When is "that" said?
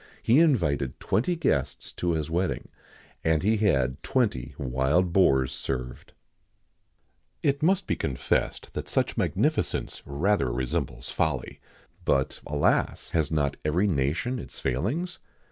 8.73-8.89